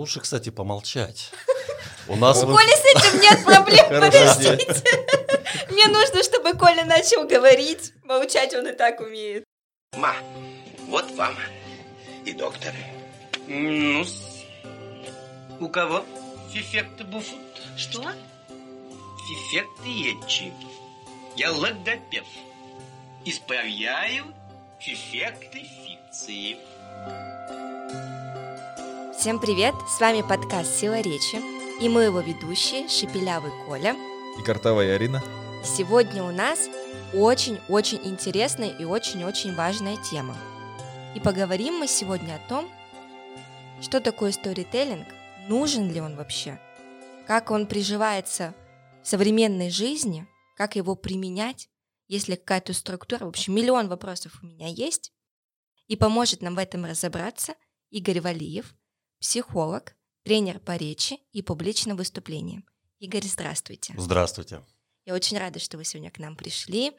[0.00, 1.30] Лучше, кстати, помолчать.
[2.08, 2.42] У нас...
[2.42, 4.82] У Коли с этим нет проблем, подождите.
[5.68, 7.92] Мне нужно, чтобы Коля начал говорить.
[8.04, 9.44] Молчать он и так умеет.
[9.94, 10.14] Ма,
[10.86, 11.36] вот вам
[12.24, 12.72] и доктор.
[13.46, 14.06] ну
[15.60, 16.02] у кого
[16.50, 17.60] фифекты буфут?
[17.76, 18.02] Что?
[19.28, 20.50] Фифекты ечи.
[21.36, 22.24] Я логопед.
[23.26, 24.34] Исправляю
[24.80, 26.56] фифекты фикции.
[29.20, 29.74] Всем привет!
[29.86, 31.36] С вами подкаст «Сила речи»
[31.78, 33.94] и мы его ведущие Шепелявый Коля.
[34.38, 35.22] И Картавая Арина.
[35.62, 36.70] Сегодня у нас
[37.12, 40.34] очень-очень интересная и очень-очень важная тема.
[41.14, 42.70] И поговорим мы сегодня о том,
[43.82, 45.06] что такое сторителлинг,
[45.48, 46.58] нужен ли он вообще,
[47.26, 48.54] как он приживается
[49.02, 51.68] в современной жизни, как его применять,
[52.08, 55.12] если какая-то структура, в общем, миллион вопросов у меня есть.
[55.88, 57.54] И поможет нам в этом разобраться
[57.90, 58.74] Игорь Валиев,
[59.20, 62.64] психолог, тренер по речи и публичным выступлениям.
[62.98, 63.94] Игорь, здравствуйте.
[63.96, 64.62] Здравствуйте.
[65.06, 66.92] Я очень рада, что вы сегодня к нам пришли.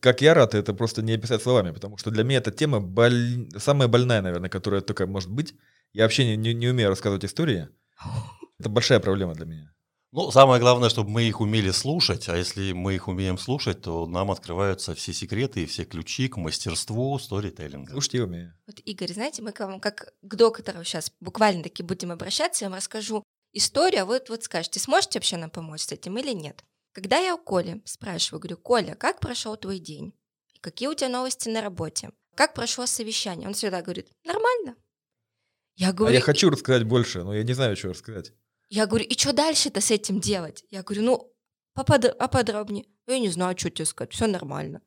[0.00, 3.48] Как я рад, это просто не описать словами, потому что для меня эта тема боль...
[3.56, 5.54] самая больная, наверное, которая только может быть.
[5.92, 7.68] Я вообще не, не, не умею рассказывать истории.
[8.58, 9.75] Это большая проблема для меня.
[10.16, 14.06] Ну, самое главное, чтобы мы их умели слушать, а если мы их умеем слушать, то
[14.06, 17.92] нам открываются все секреты и все ключи к мастерству сторителлинга.
[17.92, 18.54] Слушать я умею.
[18.66, 22.70] Вот, Игорь, знаете, мы к вам как к доктору сейчас буквально таки будем обращаться, я
[22.70, 26.64] вам расскажу историю, а вы вот скажете, сможете вообще нам помочь с этим или нет.
[26.92, 30.14] Когда я у Коли спрашиваю, говорю, Коля, как прошел твой день?
[30.62, 32.08] Какие у тебя новости на работе?
[32.34, 33.46] Как прошло совещание?
[33.46, 34.76] Он всегда говорит, нормально.
[35.74, 38.32] Я говорю, а я хочу рассказать больше, но я не знаю, что рассказать.
[38.68, 40.64] Я говорю, и что дальше-то с этим делать?
[40.70, 41.32] Я говорю, ну,
[41.74, 42.16] попод...
[42.18, 42.86] поподробнее.
[43.06, 44.80] Я не знаю, что тебе сказать, все нормально.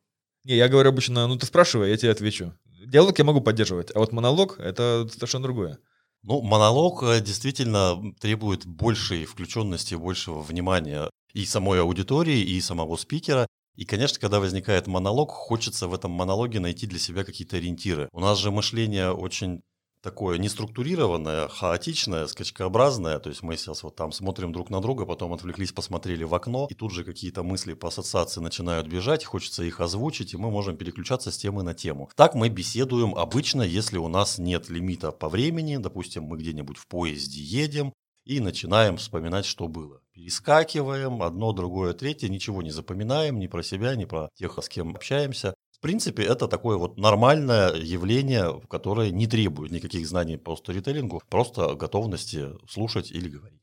[0.44, 2.54] Не, я говорю обычно, ну ты спрашивай, я тебе отвечу.
[2.86, 5.80] Диалог я могу поддерживать, а вот монолог— это совершенно другое.
[6.24, 13.48] Ну, монолог э, действительно требует большей включенности, большего внимания и самой аудитории, и самого спикера.
[13.76, 18.10] И, конечно, когда возникает монолог, хочется в этом монологе найти для себя какие-то ориентиры.
[18.12, 19.62] У нас же мышление очень
[20.02, 23.20] такое неструктурированное, хаотичное, скачкообразное.
[23.20, 26.68] То есть мы сейчас вот там смотрим друг на друга, потом отвлеклись, посмотрели в окно,
[26.70, 30.78] и тут же какие-то мысли по ассоциации начинают бежать, хочется их озвучить, и мы можем
[30.78, 32.10] переключаться с темы на тему.
[32.16, 36.88] Так мы беседуем обычно, если у нас нет лимита по времени, допустим, мы где-нибудь в
[36.88, 37.94] поезде едем,
[38.26, 40.02] и начинаем вспоминать, что было.
[40.14, 44.96] Перескакиваем одно, другое, третье, ничего не запоминаем ни про себя, ни про тех, с кем
[44.96, 45.56] общаемся.
[45.80, 51.74] В принципе, это такое вот нормальное явление, которое не требует никаких знаний по сторителлингу, просто
[51.76, 53.62] готовности слушать или говорить.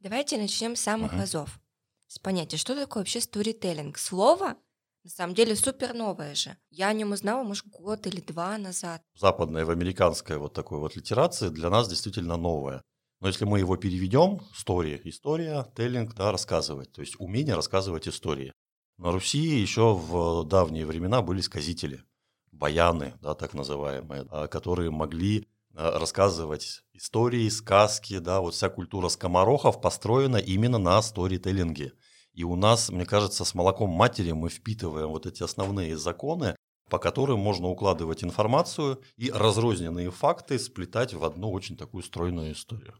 [0.00, 1.22] Давайте начнем с самых uh-huh.
[1.22, 1.60] азов.
[2.08, 3.96] С понятия, что такое вообще сторителлинг?
[3.96, 4.56] Слово
[5.04, 6.56] на самом деле супер новое же.
[6.70, 9.00] Я о нем узнала, может, год или два назад.
[9.16, 12.82] Западная, в американской вот такой вот литерации для нас действительно новое.
[13.20, 18.52] Но если мы его переведем, story, история, теллинг, да, рассказывать, то есть умение рассказывать истории.
[18.98, 22.04] На Руси еще в давние времена были сказители,
[22.52, 29.08] баяны, да, так называемые, а, которые могли а, рассказывать истории, сказки, да, вот вся культура
[29.08, 31.92] скоморохов построена именно на сторителлинге.
[32.32, 36.56] И у нас, мне кажется, с молоком матери мы впитываем вот эти основные законы,
[36.88, 42.94] по которым можно укладывать информацию и разрозненные факты сплетать в одну очень такую стройную историю.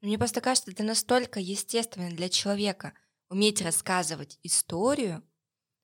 [0.00, 2.94] Мне просто кажется, это настолько естественно для человека–
[3.28, 5.22] уметь рассказывать историю,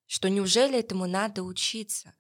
[0.07, 2.15] что неужели этому надо учиться?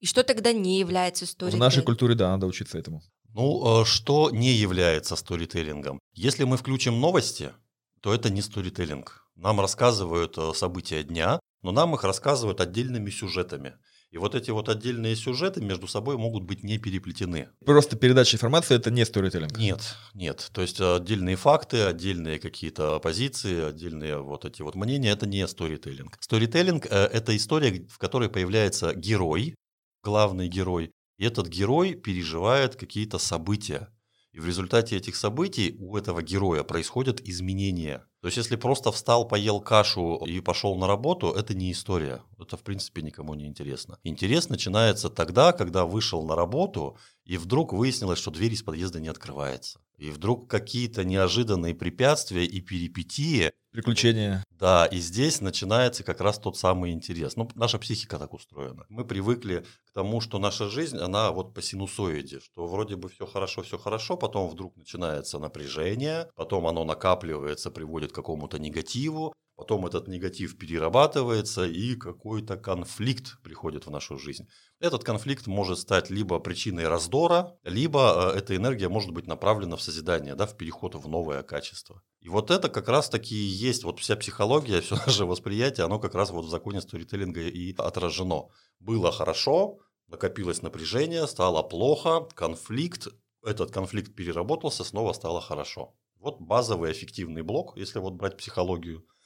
[0.00, 1.56] И что тогда не является историей?
[1.56, 3.02] В нашей культуре, да, надо учиться этому.
[3.34, 5.98] Ну, э, что не является сторителлингом?
[6.14, 7.52] Если мы включим новости,
[8.00, 9.24] то это не сторителлинг.
[9.34, 13.76] Нам рассказывают э, события дня, но нам их рассказывают отдельными сюжетами.
[14.10, 17.50] И вот эти вот отдельные сюжеты между собой могут быть не переплетены.
[17.64, 19.58] Просто передача информации это не сторителлинг.
[19.58, 20.48] Нет, нет.
[20.52, 26.16] То есть отдельные факты, отдельные какие-то позиции, отдельные вот эти вот мнения это не сторителлинг.
[26.20, 29.54] Сторителлинг э, это история, в которой появляется герой,
[30.02, 33.88] главный герой, и этот герой переживает какие-то события.
[34.38, 38.06] И в результате этих событий у этого героя происходят изменения.
[38.20, 42.22] То есть, если просто встал, поел кашу и пошел на работу, это не история.
[42.38, 43.98] Это, в принципе, никому не интересно.
[44.04, 49.08] Интерес начинается тогда, когда вышел на работу, и вдруг выяснилось, что дверь из подъезда не
[49.08, 49.80] открывается.
[49.96, 53.50] И вдруг какие-то неожиданные препятствия и перипетии.
[53.70, 54.42] Приключения.
[54.50, 57.36] Да, и здесь начинается как раз тот самый интерес.
[57.36, 58.86] Ну, наша психика так устроена.
[58.88, 63.26] Мы привыкли к тому, что наша жизнь, она вот по синусоиде, что вроде бы все
[63.26, 69.84] хорошо, все хорошо, потом вдруг начинается напряжение, потом оно накапливается, приводит к какому-то негативу, потом
[69.86, 74.46] этот негатив перерабатывается, и какой-то конфликт приходит в нашу жизнь.
[74.78, 79.82] Этот конфликт может стать либо причиной раздора, либо э, эта энергия может быть направлена в
[79.82, 82.02] созидание, да, в переход в новое качество.
[82.20, 86.14] И вот это как раз-таки и есть, вот вся психология, все наше восприятие, оно как
[86.14, 88.50] раз вот в законе сторителлинга и отражено.
[88.78, 93.08] Было хорошо, накопилось напряжение, стало плохо, конфликт,
[93.44, 95.96] этот конфликт переработался, снова стало хорошо.
[96.20, 99.04] Вот базовый эффективный блок, если вот брать психологию–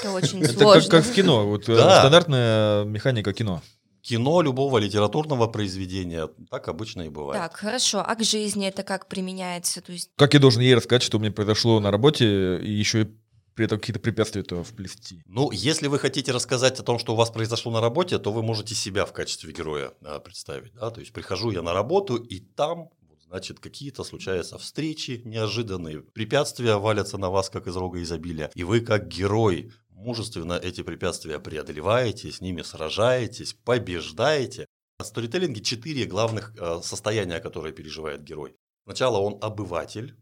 [0.00, 0.90] это очень Это сложно.
[0.90, 2.00] как, как в кино, вот э, Да.
[2.00, 3.62] стандартная механика кино.
[4.02, 7.42] Кино любого литературного произведения, так обычно и бывает.
[7.42, 8.04] Так, хорошо.
[8.06, 9.80] А к жизни это как применяется?
[9.80, 13.02] То есть Как я должен ей рассказать, что у меня произошло на работе, и еще
[13.02, 13.08] и
[13.54, 15.22] при этом какие-то препятствия то вплести?
[15.26, 18.42] Ну, если вы хотите рассказать о том, что у вас произошло на работе, то вы
[18.44, 20.72] можете себя в качестве героя а, представить.
[20.74, 20.90] Да?
[20.90, 22.90] То есть прихожу я на работу, и там,
[23.26, 28.80] значит, какие-то случаются встречи неожиданные, препятствия валятся на вас, как из рога изобилия, и вы
[28.80, 34.66] как герой мужественно эти препятствия преодолеваете, с ними сражаетесь, побеждаете.
[34.98, 38.56] В сторителлинге четыре главных э, состояния, которые переживает герой.
[38.84, 40.16] Сначала он обыватель,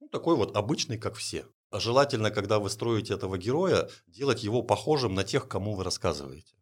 [0.00, 1.46] ну, такой вот обычный, как все.
[1.70, 6.54] А Желательно, когда вы строите этого героя, делать его похожим на тех, кому вы рассказываете.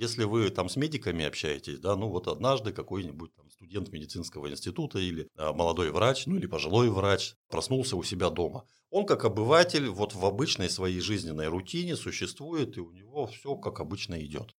[0.00, 4.98] Если вы там с медиками общаетесь, да, ну вот однажды какой-нибудь там студент медицинского института
[4.98, 8.64] или а, молодой врач, ну или пожилой врач проснулся у себя дома.
[8.88, 13.80] Он как обыватель вот в обычной своей жизненной рутине существует, и у него все как
[13.80, 14.56] обычно идет.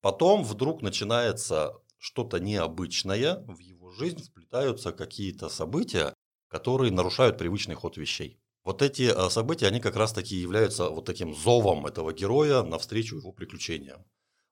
[0.00, 6.14] Потом вдруг начинается что-то необычное, в его жизнь вплетаются какие-то события,
[6.46, 8.38] которые нарушают привычный ход вещей.
[8.62, 13.16] Вот эти а, события, они как раз таки являются вот таким зовом этого героя навстречу
[13.16, 14.04] его приключениям.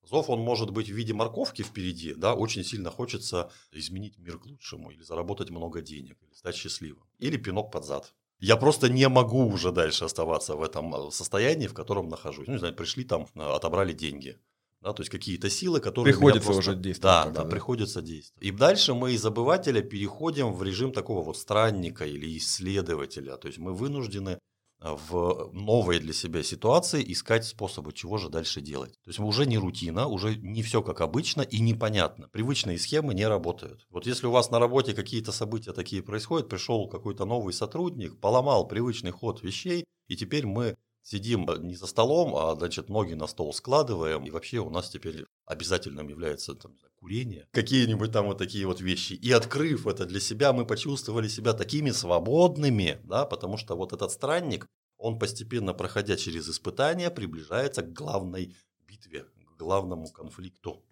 [0.04, 4.46] Зов, он может быть в виде морковки впереди, да, очень сильно хочется изменить мир к
[4.46, 8.12] лучшему, или заработать много денег, или стать счастливым, или пинок под зад.
[8.40, 12.48] Я просто не могу уже дальше оставаться в этом э, состоянии, в котором нахожусь.
[12.48, 14.36] Ну, не знаю, пришли там, э, отобрали деньги.
[14.80, 16.12] Да, то есть какие-то силы, которые...
[16.12, 17.48] Приходится просто- уже действовать Да, да, да.
[17.48, 18.42] приходится действовать.
[18.44, 23.36] И дальше мы из обывателя переходим в режим такого вот странника или исследователя.
[23.36, 24.40] То есть мы вынуждены
[24.82, 28.92] в новой для себя ситуации искать способы, чего же дальше делать.
[29.04, 32.28] То есть уже не рутина, уже не все как обычно и непонятно.
[32.28, 33.86] Привычные схемы не работают.
[33.90, 38.66] Вот если у вас на работе какие-то события такие происходят, пришел какой-то новый сотрудник, поломал
[38.66, 43.26] привычный ход вещей, и теперь мы сидим э, не за столом, а значит ноги на
[43.26, 48.66] стол складываем, и вообще у нас теперь обязательным является там, курение, какие-нибудь там вот такие
[48.66, 49.14] вот вещи.
[49.14, 54.12] И открыв это для себя, мы почувствовали себя такими свободными, да, потому что вот этот
[54.12, 54.66] странник,
[54.98, 58.54] он постепенно, проходя через испытания, приближается к главной
[58.86, 60.84] битве, к главному конфликту.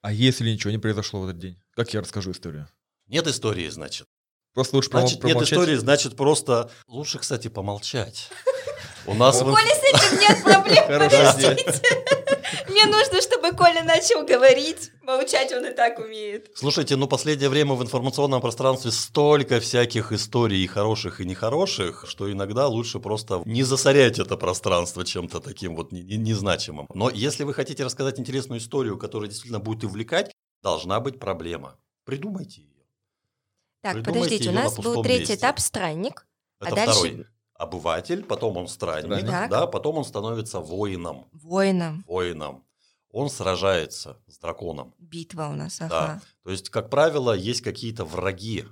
[0.00, 1.58] А если ничего не произошло в этот день?
[1.74, 2.68] Как я расскажу историю?
[3.06, 4.06] Нет истории, значит.
[4.54, 5.52] Просто лучше Значит, нет промолчать?
[5.52, 8.30] истории, значит, просто лучше, кстати, помолчать.
[9.06, 12.13] У нас Коля с этим нет проблем.
[12.86, 14.90] Мне нужно, чтобы Коля начал говорить.
[15.02, 16.50] Молчать он и так умеет.
[16.54, 22.30] Слушайте, ну последнее время в информационном пространстве столько всяких историй и хороших, и нехороших, что
[22.30, 26.86] иногда лучше просто не засорять это пространство чем-то таким вот не- не- незначимым.
[26.94, 30.32] Но если вы хотите рассказать интересную историю, которая действительно будет увлекать,
[30.62, 31.76] должна быть проблема.
[32.04, 32.68] Придумайте ее.
[33.82, 35.34] Так, Придумайте подождите, у её на нас был третий месте.
[35.36, 36.26] этап странник.
[36.60, 37.26] А Это дальше- второй.
[37.56, 39.50] Обыватель, потом он странник, Странник.
[39.50, 41.28] Да, потом он становится воином.
[41.32, 42.04] Воином.
[42.08, 42.64] Воином.
[43.14, 44.92] Он сражается с драконом.
[44.98, 45.86] Битва у нас, Да.
[45.86, 46.22] ага.
[46.42, 48.64] То есть, как правило, есть какие-то враги,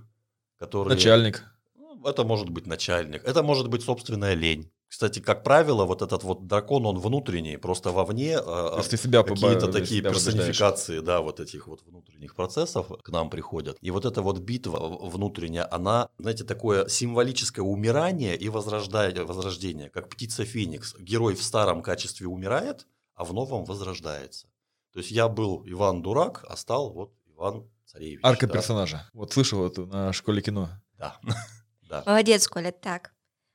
[0.59, 0.95] которые...
[0.97, 1.45] Начальник.
[1.77, 4.69] Ну, Это может быть начальник, это может быть собственная лень.
[4.89, 9.69] Кстати, как правило, вот этот вот дракон, он внутренний, просто вовне а, Если себя какие-то
[9.69, 10.37] такие себя побеждаешь.
[10.37, 13.79] персонификации, да, вот этих вот внутренних процессов к нам приходят.
[13.81, 14.79] И вот эта вот битва
[15.09, 20.95] внутренняя, она, знаете, такое символическое умирание и возрождание, возрождение, как птица Феникс.
[20.99, 24.47] Герой в старом качестве умирает, а в новом возрождается.
[24.93, 28.21] То есть я был Иван Дурак, а стал вот Иван Царевич.
[28.23, 28.53] Арка да.
[28.53, 29.11] персонажа.
[29.13, 30.71] Вот слышал это на школе кино.
[30.99, 31.19] Да.
[31.89, 32.03] да.
[32.07, 32.73] Молодец, Коля.
[32.73, 33.13] Так,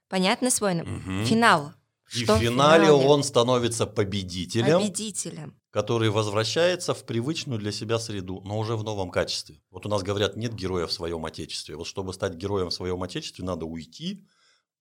[0.09, 0.87] понятно с воином.
[0.87, 1.25] Мгм.
[1.25, 1.73] Финал.
[2.13, 3.05] И Что в финале финале?
[3.05, 5.59] он становится победителем, Победителем.
[5.71, 9.61] который возвращается в привычную для себя среду, но уже в новом качестве.
[9.71, 11.75] Вот у нас говорят, нет героя в своем отечестве.
[11.75, 14.25] Вот чтобы стать героем в своем отечестве, надо уйти,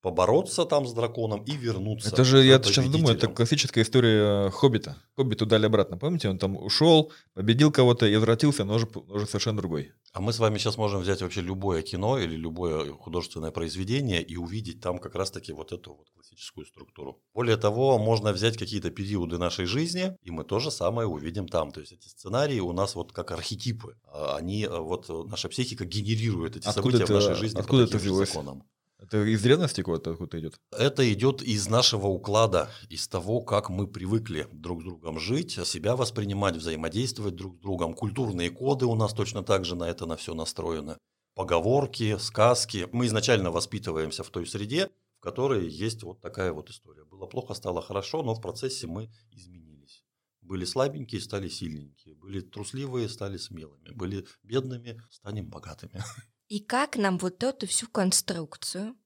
[0.06, 2.10] побороться там с драконом и вернуться.
[2.10, 4.94] Это же, я сейчас думаю, это классическая история э, Хоббита.
[5.16, 5.98] Хоббиту дали обратно.
[5.98, 9.90] Помните, он там ушел, победил кого-то и возвратился, но уже, уже совершенно другой.
[10.12, 14.36] А мы с вами сейчас можем взять вообще любое кино или любое художественное произведение и
[14.36, 17.18] увидеть там как раз-таки вот эту вот классическую структуру.
[17.34, 21.72] Более того, можно взять какие-то периоды нашей жизни, и мы то же самое увидим там.
[21.72, 23.96] То есть эти сценарии у нас вот как архетипы.
[24.04, 27.58] А Они, э, вот э, наша психика генерирует эти Откуда события в это- нашей жизни
[27.58, 28.62] откуда по таким это же законам.
[28.98, 30.58] Это из древности куда-то откуда идет?
[30.70, 35.96] Это идет из нашего уклада, из того, как мы привыкли друг с другом жить, себя
[35.96, 37.94] воспринимать, взаимодействовать друг с другом.
[37.94, 40.96] Культурные коды у нас точно так же на это на все настроены.
[41.34, 42.88] Поговорки, сказки.
[42.92, 47.04] Мы изначально воспитываемся в той среде, в которой есть вот такая вот история.
[47.04, 50.02] Было плохо, стало хорошо, но в процессе мы изменились.
[50.40, 52.14] Были слабенькие, стали сильненькие.
[52.14, 53.90] Были трусливые, стали смелыми.
[53.90, 56.02] Были бедными, станем богатыми.
[56.48, 58.96] И как нам вот эту всю конструкцию?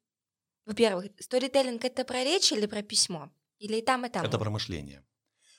[0.67, 3.31] Во-первых, сторителлинг это про речь или про письмо?
[3.59, 4.25] Или и там, и там?
[4.25, 5.05] Это про мышление.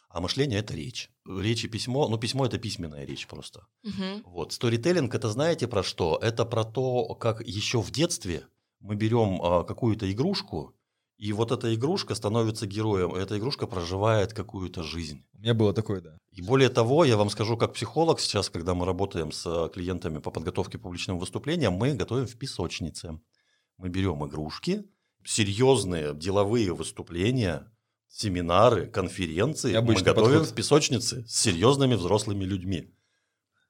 [0.10, 1.10] А мышление это речь.
[1.26, 3.66] Речь и письмо, ну письмо это письменная речь просто.
[3.84, 4.24] Мгм.
[4.26, 4.54] Вот.
[4.54, 6.20] Сторителлинг это знаете про что?
[6.22, 8.48] Это про то, как еще в детстве
[8.80, 10.76] мы берем а, какую-то игрушку,
[11.22, 15.24] и вот эта игрушка становится героем, эта игрушка проживает какую-то жизнь.
[15.34, 16.18] У меня было такое, да.
[16.32, 20.18] И более того, я вам скажу, как психолог сейчас, когда мы работаем с э, клиентами
[20.18, 23.20] по подготовке к публичным выступлениям, мы готовим в песочнице.
[23.78, 24.84] Мы берем игрушки,
[25.24, 27.72] серьезные деловые выступления,
[28.08, 29.74] семинары, конференции.
[29.74, 30.54] Необычный мы готовим подход.
[30.54, 32.96] в песочнице с серьезными взрослыми людьми.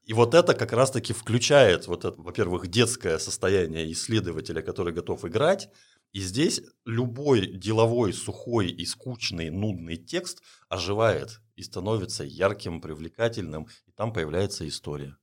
[0.06, 5.70] И вот это как раз-таки включает, вот это, во-первых, детское состояние исследователя, который готов играть.
[6.12, 13.92] И здесь любой деловой, сухой и скучный, нудный текст оживает и становится ярким, привлекательным, и
[13.92, 15.18] там появляется история.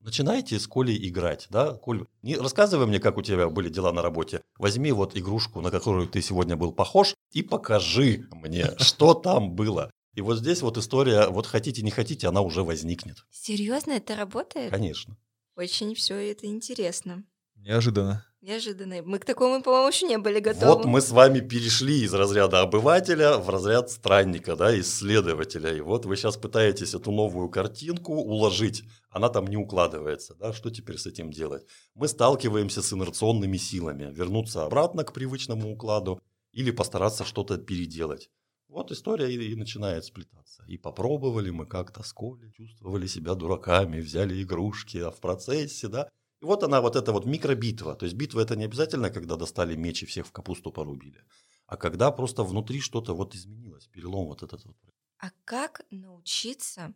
[0.00, 1.72] Начинайте с Колей играть, да?
[1.76, 4.42] Коль, не рассказывай мне, как у тебя были дела на работе.
[4.58, 9.90] Возьми вот игрушку, на которую ты сегодня был похож, и покажи мне, что там было.
[10.14, 13.24] И вот здесь вот история, вот хотите, не хотите, она уже возникнет.
[13.30, 14.70] Серьезно это работает?
[14.70, 15.16] Конечно.
[15.56, 17.24] Очень все это интересно.
[17.56, 18.26] Неожиданно.
[18.44, 19.02] Неожиданно.
[19.02, 20.66] Мы к такому, по-моему, еще не были готовы.
[20.66, 25.74] Вот мы с вами перешли из разряда обывателя в разряд странника, да, исследователя.
[25.74, 28.82] И вот вы сейчас пытаетесь эту новую картинку уложить.
[29.08, 31.66] Она там не укладывается, да, что теперь с этим делать?
[31.94, 34.12] Мы сталкиваемся с инерционными силами.
[34.12, 36.20] Вернуться обратно к привычному укладу
[36.52, 38.28] или постараться что-то переделать.
[38.68, 40.64] Вот история и, и начинает сплетаться.
[40.68, 46.10] И попробовали мы как-то с Колей, чувствовали себя дураками, взяли игрушки, а в процессе, да,
[46.44, 47.94] и вот она, вот эта вот микробитва.
[47.94, 51.24] То есть битва это не обязательно, когда достали меч и всех в капусту порубили,
[51.66, 54.76] а когда просто внутри что-то вот изменилось, перелом вот этот вот.
[55.18, 56.92] А как научиться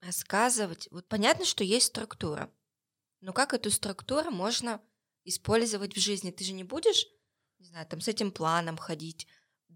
[0.00, 0.88] рассказывать?
[0.90, 2.50] Вот понятно, что есть структура,
[3.20, 4.80] но как эту структуру можно
[5.24, 6.30] использовать в жизни?
[6.30, 7.06] Ты же не будешь,
[7.58, 9.26] не знаю, там с этим планом ходить,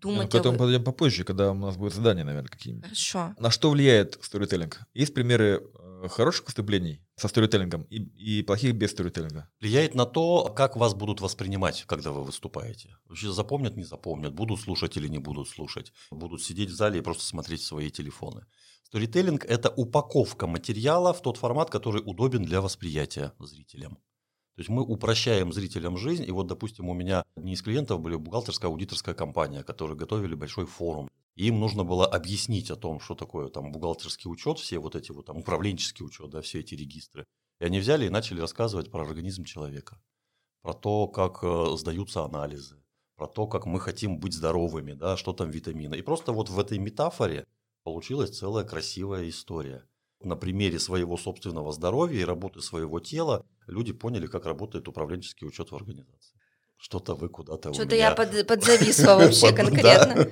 [0.02, 2.84] Ну, думать к этому подойдем попозже, когда у нас будет задание, наверное, какие-нибудь.
[2.84, 3.34] Хорошо.
[3.38, 4.80] На что влияет сторителлинг?
[4.94, 9.48] Есть примеры э, хороших выступлений со сторителлингом и, и плохих без сторителлинга?
[9.60, 12.96] Влияет на то, как вас будут воспринимать, когда вы выступаете.
[13.06, 15.92] Вообще запомнят, не запомнят, будут слушать или не будут слушать.
[16.10, 18.44] Будут сидеть в зале и просто смотреть свои телефоны.
[18.84, 23.98] Сторителлинг– это упаковка материала в тот формат, который удобен для восприятия зрителям.
[24.56, 26.24] То есть мы упрощаем зрителям жизнь.
[26.26, 30.64] И вот, допустим, у меня одни из клиентов были бухгалтерская аудиторская компания, которые готовили большой
[30.64, 31.10] форум.
[31.34, 35.26] Им нужно было объяснить о том, что такое там бухгалтерский учет, все вот эти вот
[35.26, 37.26] там управленческий учет, да, все эти регистры.
[37.60, 40.00] И они взяли и начали рассказывать про организм человека,
[40.62, 42.82] про то, как э, сдаются анализы,
[43.16, 45.96] про то, как мы хотим быть здоровыми, да, что там витамины.
[45.96, 47.46] И просто вот в этой метафоре
[47.84, 49.86] получилась целая красивая история.
[50.22, 55.70] На примере своего собственного здоровья и работы своего тела люди поняли, как работает управленческий учет
[55.70, 56.34] в организации.
[56.78, 60.28] Что-то вы куда-то у Что-то меня- я под, подзависла вообще конкретно.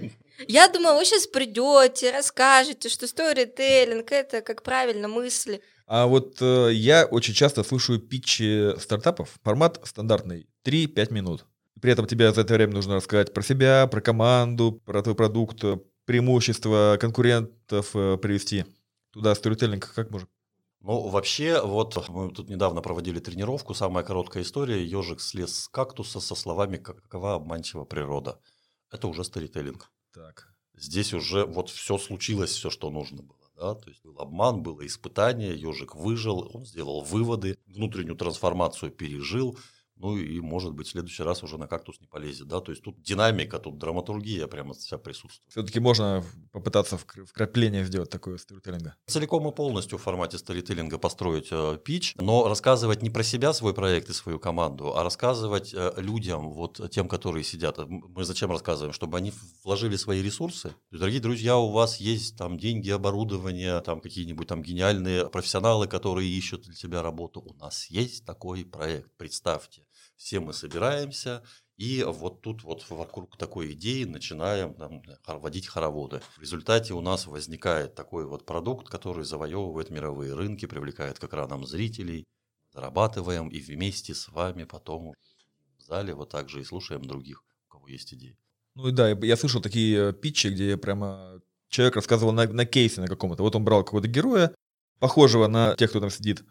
[0.49, 5.63] Я думала, вы сейчас придете, расскажете, что сторителлинг это как правильно мысли.
[5.87, 9.37] А вот э, я очень часто слушаю питчи стартапов.
[9.43, 11.47] Формат стандартный 3-5 минут.
[11.81, 15.63] При этом тебе за это время нужно рассказать про себя, про команду, про твой продукт,
[15.65, 18.65] э, преимущества конкурентов э, привести.
[19.15, 20.29] Туда сторителлинг как можно?
[20.81, 26.19] Ну, вообще, вот мы тут недавно проводили тренировку, самая короткая история, ежик слез с кактуса
[26.19, 28.41] со словами «какова обманчива природа».
[28.91, 29.91] Это уже сторителлинг.
[30.13, 30.49] Так.
[30.75, 33.39] Здесь уже вот все случилось, все, что нужно было.
[33.57, 33.77] Да?
[33.77, 39.57] То есть был обман, было испытание, ежик выжил, он сделал выводы, внутреннюю трансформацию пережил,
[40.05, 42.47] ну и, может быть, в следующий раз уже на кактус не полезет.
[42.47, 42.61] Да?
[42.61, 45.51] То есть тут динамика, тут драматургия прямо вся присутствует.
[45.51, 48.97] Все-таки можно попытаться вкр- вкрапление сделать такое сторителлинга.
[49.07, 53.73] Целиком и полностью в формате сторителлинга построить э, пич, но рассказывать не про себя свой
[53.73, 57.79] проект и свою команду, а рассказывать э, людям, вот тем, которые сидят.
[57.89, 58.93] Мы зачем рассказываем?
[58.93, 59.33] Чтобы они
[59.65, 60.75] вложили свои ресурсы.
[60.91, 66.65] Дорогие друзья, у вас есть там деньги, оборудование, там какие-нибудь там гениальные профессионалы, которые ищут
[66.65, 67.41] для себя работу.
[67.41, 69.81] У нас есть такой проект, представьте.
[70.25, 71.43] Все мы собираемся,
[71.77, 75.03] и вот тут вот вокруг такой идеи начинаем там,
[75.39, 76.23] водить хороводы.
[76.39, 81.67] В результате у нас возникает такой вот продукт, который завоевывает мировые рынки, привлекает к экранам
[81.67, 82.25] зрителей,
[82.73, 85.13] зарабатываем и вместе с вами потом
[85.77, 88.39] в зале, вот так же и слушаем других, у кого есть идеи.
[88.77, 91.39] Ну и да, я, я слышал такие э, питчи, где прямо
[91.69, 93.43] человек рассказывал на, на кейсе на каком-то.
[93.43, 94.55] Вот он брал какого-то героя,
[95.01, 96.43] похожего на тех, кто там сидит,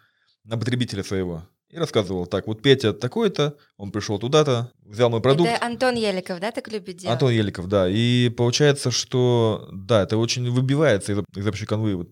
[0.44, 5.50] на потребителя своего, и рассказывал, так, вот Петя такой-то, он пришел туда-то, взял мой продукт.
[5.50, 7.14] Это Антон Еликов, да, так любит делать?
[7.14, 7.90] Антон Еликов, да.
[7.90, 12.10] И получается, что, да, это очень выбивается из, из общей конвы вот,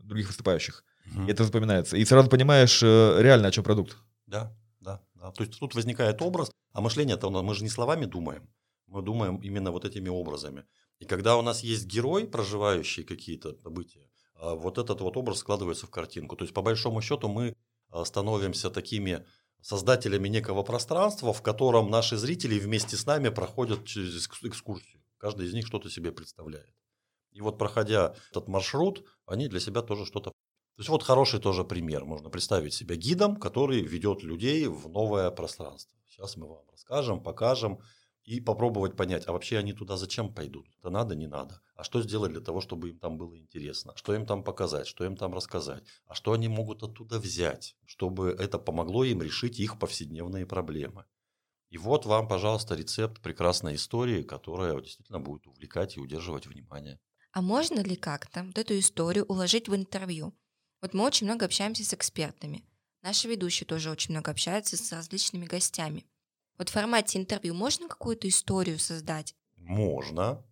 [0.00, 0.84] других выступающих.
[1.04, 1.28] Мгм.
[1.28, 1.96] И это запоминается.
[1.96, 3.98] И сразу понимаешь э, реально, о чем продукт.
[4.26, 5.30] Да, да, да.
[5.32, 8.48] То есть тут возникает образ, а мышление-то у нас- мы же не словами думаем,
[8.86, 10.64] мы думаем именно вот этими образами.
[11.00, 15.86] И когда у нас есть герой, проживающий какие-то события, а, вот этот вот образ складывается
[15.86, 16.36] в картинку.
[16.36, 17.54] То есть по большому счету мы
[18.04, 19.26] становимся такими
[19.60, 25.02] создателями некого пространства, в котором наши зрители вместе с нами проходят через экс- экскурсию.
[25.18, 26.74] Каждый из них что-то себе представляет.
[27.30, 30.32] И вот проходя этот маршрут, они для себя тоже что-то
[30.76, 32.06] то есть вот хороший тоже пример.
[32.06, 35.94] Можно представить себя гидом, который ведет людей в новое пространство.
[36.08, 37.80] Сейчас мы вам расскажем, покажем
[38.24, 40.68] и попробовать понять, а вообще они туда зачем пойдут?
[40.78, 41.60] Это надо, не надо?
[41.74, 43.92] А что сделать для того, чтобы им там было интересно?
[43.96, 44.86] Что им там показать?
[44.86, 45.84] Что им там рассказать?
[46.06, 51.04] А что они могут оттуда взять, чтобы это помогло им решить их повседневные проблемы?
[51.70, 57.00] И вот вам, пожалуйста, рецепт прекрасной истории, которая действительно будет увлекать и удерживать внимание.
[57.32, 60.34] А можно ли как-то вот эту историю уложить в интервью?
[60.80, 62.64] Вот мы очень много общаемся с экспертами.
[63.02, 66.06] Наши ведущие тоже очень много общаются с различными гостями.
[66.62, 69.34] Вот в формате интервью можно какую-то историю создать?
[69.56, 70.44] Можно.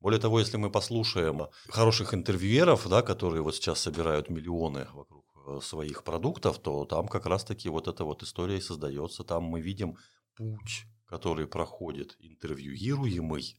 [0.00, 5.60] Более того, если мы послушаем хороших интервьюеров, да, которые вот сейчас собирают миллионы вокруг э,
[5.62, 9.24] своих продуктов, то там как раз-таки вот эта вот история и создается.
[9.24, 9.96] Там мы видим
[10.34, 13.58] путь, который проходит интервьюируемый,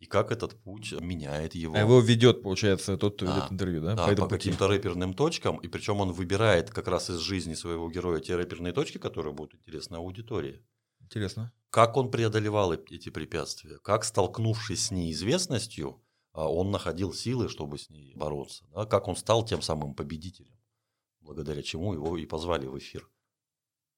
[0.00, 1.76] и как этот путь меняет его.
[1.76, 3.36] А его ведет, получается, тот, кто Да.
[3.36, 3.94] ведет интервью, да?
[3.94, 7.88] Да, по по каким-то рэперным точкам, и причем он выбирает как раз из жизни своего
[7.88, 10.64] героя те рэперные точки, которые будут интересны аудитории.
[11.06, 11.52] Интересно.
[11.70, 13.78] Как он преодолевал эти препятствия?
[13.78, 18.64] Как, столкнувшись с неизвестностью, а, он находил силы, чтобы с ней бороться?
[18.74, 18.86] да?
[18.86, 20.58] Как он стал тем самым победителем,
[21.20, 23.08] благодаря чему его и позвали в эфир?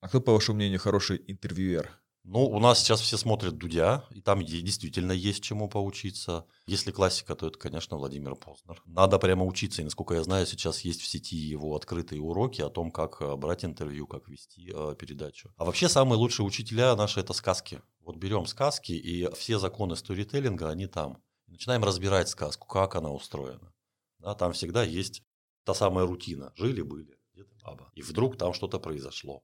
[0.00, 1.98] А кто, по вашему мнению, хороший интервьюер?
[2.30, 6.44] Ну, у нас сейчас все смотрят Дудя, и там действительно есть чему поучиться.
[6.66, 8.82] Если классика, то это, конечно, Владимир Познер.
[8.85, 12.69] Надо прямо учиться, и, насколько я знаю, сейчас есть в сети его открытые уроки о
[12.69, 15.54] том, как э, брать интервью, как вести э, передачу.
[15.56, 17.80] А вообще самые лучшие учителя наши– это сказки.
[18.00, 21.23] Вот берем сказки, и все законы сторителлинга, они там.
[21.47, 23.73] Начинаем разбирать сказку, как она устроена.
[24.19, 25.23] Да, там всегда есть
[25.64, 26.52] та самая рутина.
[26.56, 27.91] Жили-были, где-то баба.
[27.95, 29.43] И вдруг там что-то произошло.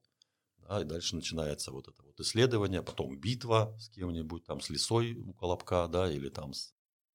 [0.68, 5.14] Да, и дальше начинается вот это вот исследование, потом битва с кем-нибудь, там с лисой
[5.14, 6.74] у Колобка, да, или там с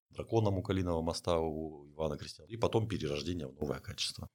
[0.09, 4.29] драконом у Калиного моста у Ивана Крестьяна, и потом перерождение в новое качество.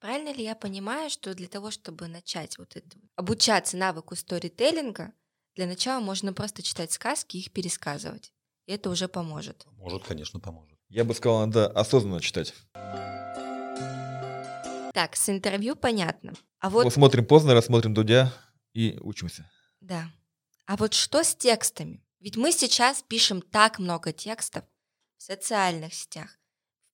[0.00, 5.12] Правильно ли я понимаю, что для того, чтобы начать вот это, обучаться навыку сторителлинга,
[5.56, 8.32] для начала можно просто читать сказки и их пересказывать.
[8.66, 9.66] И это уже поможет.
[9.72, 10.78] Может, конечно, поможет.
[10.88, 12.54] Я бы сказал, надо осознанно читать.
[14.94, 16.34] Так, с интервью понятно.
[16.60, 18.32] А Вот вот, смотрим Познера, смотрим Дудя
[18.74, 19.50] и учимся.
[19.80, 20.10] да.
[20.66, 22.04] А вот что с текстами?
[22.20, 24.64] Ведь мы сейчас пишем так много текстов
[25.16, 26.38] в социальных сетях,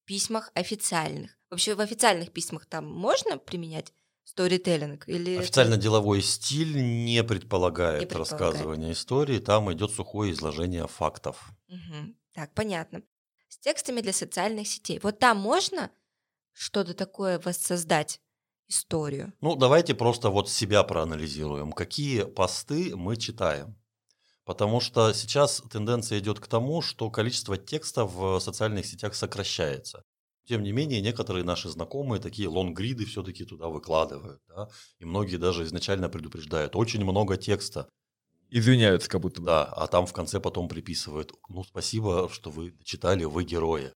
[0.02, 1.36] в письмах официальных.
[1.50, 5.08] Вообще в официальных письмах там можно применять сторителлинг?
[5.08, 8.40] Или это- Официально деловой стиль не предполагает, Не предполагает.
[8.54, 11.50] рассказывание истории, там идет сухое изложение фактов.
[11.66, 12.16] Мгм.
[12.32, 13.02] Так, понятно.
[13.48, 15.00] С текстами для социальных сетей.
[15.02, 15.90] Вот там можно
[16.52, 18.20] что-то такое воссоздать,
[18.68, 19.32] историю?
[19.40, 21.72] Ну, давайте просто вот себя проанализируем.
[21.72, 23.76] Какие посты мы читаем?
[24.44, 30.04] Потому что сейчас тенденция идет к тому, что количество текста в социальных сетях сокращается.
[30.46, 34.42] Тем не менее, некоторые наши знакомые такие лонгриды все-таки туда выкладывают.
[34.48, 34.68] да.
[34.98, 36.76] И многие даже изначально предупреждают.
[36.76, 37.88] Очень много текста.
[38.50, 39.46] Извиняются как будто бы.
[39.46, 41.32] Да, а там в конце потом приписывают.
[41.48, 43.92] Ну, спасибо, что вы читали, вы герои.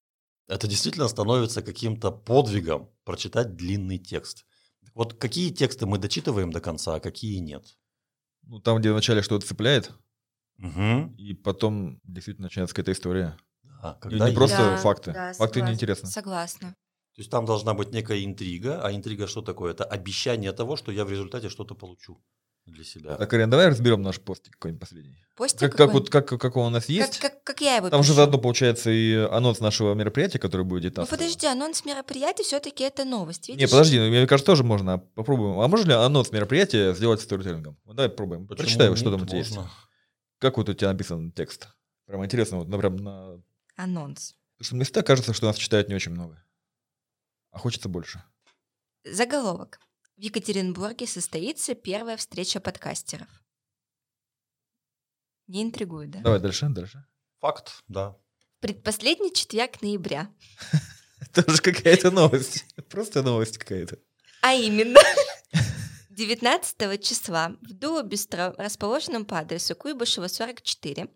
[0.48, 4.46] Это действительно становится каким-то подвигом прочитать длинный текст.
[4.94, 7.64] Вот какие тексты мы дочитываем до конца, а какие нет?
[8.42, 9.92] Ну, там, где вначале что-то цепляет,
[10.59, 11.14] Угу.
[11.18, 13.37] и потом действительно начинается какая-то история.
[13.62, 15.12] Да, И когда не просто есть- факты.
[15.12, 16.09] да, факты согласна, неинтересны.
[16.09, 16.68] Согласна.
[17.14, 19.72] То есть там должна быть некая интрига, а интрига что такое?
[19.72, 22.20] Это обещание того, что я в результате что-то получу
[22.70, 23.16] для себя.
[23.16, 25.24] Так, Арен, давай разберем наш постик какой-нибудь последний.
[25.37, 25.92] Постик Как, как, какой?
[25.94, 27.18] вот, как, как он у нас Как- есть.
[27.18, 28.16] как, как я его Там же пишу.
[28.16, 33.04] заодно получается и анонс нашего мероприятия, которое будет Ну 19 подожди, анонс мероприятия все-таки это
[33.04, 33.61] новость, видишь?
[33.61, 34.98] Не, подожди, ну, мне кажется, тоже можно.
[34.98, 35.61] Попробуем.
[35.61, 37.78] А можно ли анонс мероприятия сделать сторителлингом?
[37.85, 38.46] Вот давай попробуем.
[38.46, 39.14] Почему Прочитай, что нет?
[39.18, 39.54] там у тебя есть.
[39.54, 39.70] Можно.
[40.38, 41.68] Как вот у тебя написан текст?
[42.07, 43.42] Прямо интересно, вот, например, на...
[43.76, 44.35] Анонс.
[44.57, 46.42] Потому что мне всегда кажется, что нас читают не очень много.
[47.52, 48.22] А хочется больше.
[49.04, 49.78] Заголовок.
[50.18, 53.28] В Екатеринбурге состоится первая встреча подкастеров.
[55.46, 56.22] Не интригует, да?
[56.22, 57.07] Давай дальше, дальше.
[57.38, 58.16] Факт, да.
[58.59, 60.28] Предпоследний четверг ноября.
[61.20, 62.66] Это же какая-то новость.
[62.88, 64.00] Просто новость какая-то.
[64.42, 64.98] А именно,
[66.11, 71.07] 19 числа в Дуо-Бистро, расположенном по адресу Куйбышева, 44,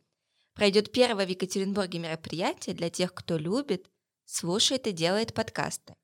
[0.55, 3.91] пройдет первое в Екатеринбурге мероприятие для тех, кто любит,
[4.27, 5.97] слушает и делает подкасты.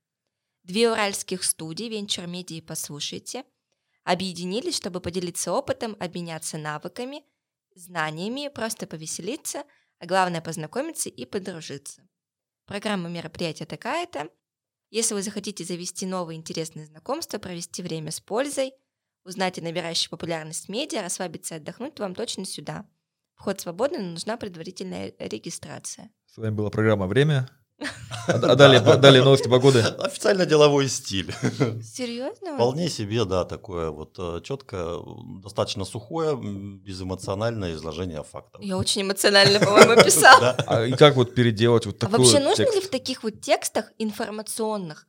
[0.69, 3.45] Две уральских студии Venture Media «Послушайте»
[4.05, 7.25] объединились, чтобы поделиться опытом, обменяться навыками,
[7.75, 9.65] знаниями, просто повеселиться,
[9.99, 12.07] а главное познакомиться и подружиться.
[12.67, 14.29] Программа мероприятия такая-то.
[14.91, 18.75] Если вы захотите завести новые интересные знакомства, провести время с пользой,
[19.25, 22.87] узнать о набирающей популярность медиа, расслабиться и отдохнуть, вам точно сюда.
[23.37, 26.11] Вход свободный, но нужна предварительная регистрация.
[26.27, 27.49] С вами была программа «Время».
[27.81, 29.81] А а далее, новости погоды.
[29.81, 31.33] Официально деловой стиль.
[31.83, 32.55] Серьезно?
[32.55, 34.99] Вполне себе, да, такое вот четко,
[35.43, 38.63] достаточно сухое, безэмоциональное изложение фактов.
[38.63, 40.41] Я очень эмоционально, по-моему, писала.
[40.41, 40.65] Да.
[40.67, 43.93] А и как вот переделать вот А такой вообще нужно ли в таких вот текстах
[43.99, 45.07] информационных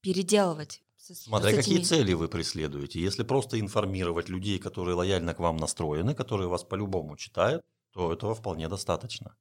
[0.00, 0.82] переделывать?
[0.98, 3.00] Смотря какие этими- цели вы преследуете.
[3.00, 8.34] Если просто информировать людей, которые лояльно к вам настроены, которые вас по-любому читают, то этого
[8.34, 9.34] вполне достаточно.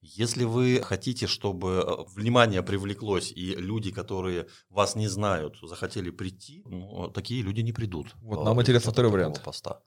[0.00, 6.62] Если вы хотите, чтобы э, внимание привлеклось, и люди, которые вас не знают, захотели прийти,
[6.66, 8.14] ну, такие люди не придут.
[8.22, 9.42] Вот по нам интересно второй вариант.
[9.42, 9.80] Поста.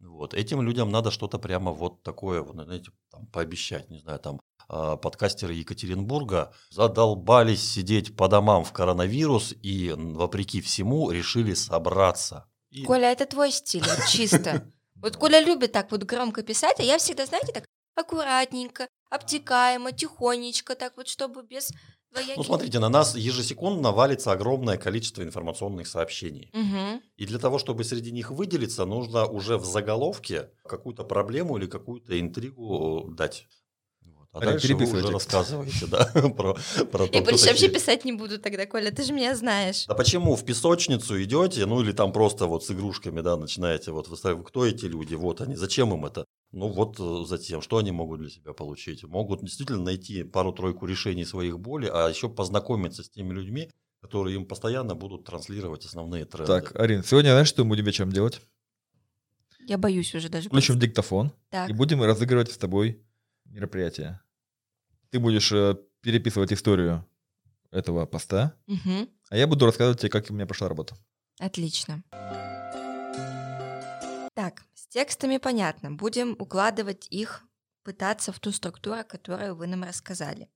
[0.00, 0.32] Вот.
[0.32, 4.96] Этим людям надо что-то прямо вот такое, вот, знаете, там, пообещать, не знаю, там, а,
[4.96, 12.46] подкастеры Екатеринбурга задолбались сидеть по домам в коронавирус и, вопреки всему, решили собраться.
[12.70, 14.66] И- Коля, это твой стиль, чисто.
[15.02, 20.74] Вот Коля любит так вот громко писать, а я всегда, знаете, так аккуратненько, обтекаемо, тихонечко,
[20.74, 21.72] так вот, чтобы без
[22.12, 22.36] двояких...
[22.36, 26.50] Ну, смотрите, на нас ежесекундно валится огромное количество информационных сообщений.
[26.52, 27.02] Мгм.
[27.16, 32.18] И для того, чтобы среди них выделиться, нужно уже в заголовке какую-то проблему или какую-то
[32.18, 33.46] интригу э, дать.
[34.32, 36.04] А дальше вы уже рассказываете, да,
[36.36, 36.56] про,
[36.92, 39.86] про то, Я больше вообще писать не буду тогда, Коля, ты же меня знаешь.
[39.86, 44.06] Да почему в песочницу идете, ну или там просто вот с игрушками, да, начинаете вот
[44.06, 46.26] выставить, кто эти люди, вот они, зачем им это?
[46.52, 49.04] Ну вот э, затем, что они могут для себя получить?
[49.04, 54.46] Могут действительно найти пару-тройку решений своих болей, а еще познакомиться с теми людьми, которые им
[54.46, 56.46] постоянно будут транслировать основные тренды.
[56.52, 58.40] Так, Арин, сегодня знаешь, что мы будем вечером делать?
[59.60, 60.48] Я боюсь уже даже.
[60.48, 61.70] Включим диктофон Так.
[61.70, 63.00] и будем разыгрывать с тобой
[63.44, 64.20] мероприятие.
[65.10, 67.06] Ты будешь э, переписывать историю
[67.70, 69.08] этого поста, Мгм.
[69.28, 70.96] а я буду рассказывать тебе, как у меня прошла работа.
[71.38, 72.02] Отлично.
[74.90, 75.92] Текстами понятно.
[75.92, 77.42] Будем укладывать их,
[77.84, 80.50] пытаться в ту структуру, которую вы нам рассказали.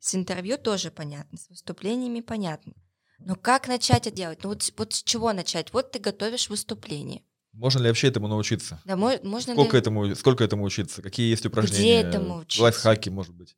[0.00, 2.74] С интервью тоже понятно, с выступлениями понятно.
[3.20, 4.42] Но как начать это делать?
[4.42, 5.72] Ну вот, с- вот с чего начать?
[5.72, 7.22] Вот ты готовишь выступление.
[7.52, 8.80] Можно ли вообще этому научиться?
[8.84, 9.80] Да, мо- можно Сколько ли...
[9.80, 11.02] этому, сколько этому учиться?
[11.02, 12.00] Какие есть упражнения?
[12.02, 12.62] этому учиться?
[12.62, 13.56] Лайфхаки, может быть.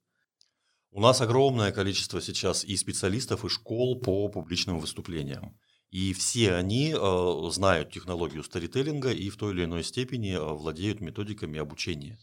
[0.93, 5.59] У нас огромное количество сейчас и специалистов, и школ по публичным выступлениям.
[5.91, 11.01] И все они э, знают технологию старителлинга и в той или иной степени э, владеют
[11.01, 12.19] методиками обучения.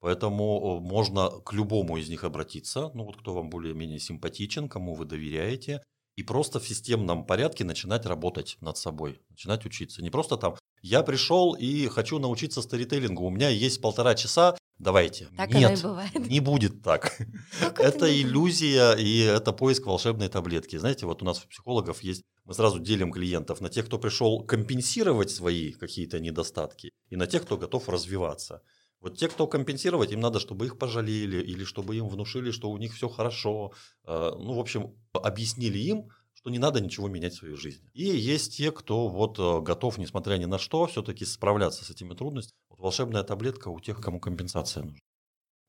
[0.00, 4.94] Поэтому э, можно к любому из них обратиться, ну вот кто вам более-менее симпатичен, кому
[4.94, 5.84] вы доверяете,
[6.16, 10.02] и просто в системном порядке начинать работать над собой, начинать учиться.
[10.02, 15.28] Не просто там, я пришел и хочу научиться старителлингу, у меня есть полтора часа, давайте.
[15.36, 16.28] Так Нет, оно и бывает.
[16.28, 17.16] не будет так.
[17.60, 20.76] Как Это иллюзия и это поиск волшебной таблетки.
[20.76, 24.44] Знаете, вот у нас у психологов есть, мы сразу делим клиентов на тех, кто пришел
[24.44, 28.62] компенсировать свои какие-то недостатки, и на тех, кто готов развиваться.
[29.00, 32.78] Вот те, кто компенсировать, им надо, чтобы их пожалели, или чтобы им внушили, что у
[32.78, 33.72] них все хорошо.
[34.04, 37.90] Э, Ну, в общем, объяснили им, что не надо ничего менять в своей жизни.
[37.94, 42.14] И есть те, кто вот э, готов, несмотря ни на что, все-таки справляться с этими
[42.14, 42.58] трудностями.
[42.68, 45.00] Вот волшебная таблетка у тех, кому компенсация нужна.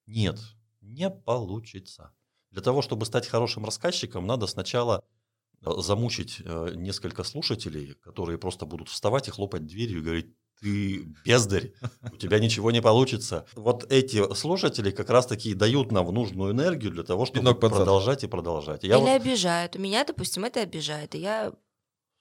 [0.06, 0.40] Нет,
[0.82, 2.14] не получится.
[2.52, 5.04] Для того, чтобы стать хорошим рассказчиком, надо сначала
[5.64, 10.28] замучить э, несколько слушателей, которые просто будут вставать и хлопать дверью и говорить,
[10.62, 11.74] ты бездарь,
[12.12, 13.46] у тебя ничего не получится.
[13.56, 18.28] Вот эти слушатели как раз-таки и дают нам нужную энергию для того, чтобы продолжать и
[18.28, 18.84] продолжать.
[18.84, 19.76] Я Или вот- обижают.
[19.76, 21.16] У меня, допустим, это обижает.
[21.16, 21.54] И я